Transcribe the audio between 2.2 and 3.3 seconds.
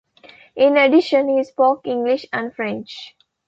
and French.